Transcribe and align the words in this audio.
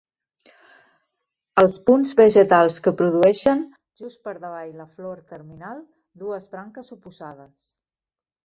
Els 1.63 1.75
punts 1.89 2.13
vegetals 2.21 2.79
que 2.87 2.93
produeixen, 3.03 3.61
just 4.03 4.23
per 4.29 4.35
davall 4.47 4.73
la 4.81 4.89
flor 4.97 5.23
terminal, 5.35 5.85
dues 6.25 6.53
branques 6.57 6.95
oposades. 6.97 7.73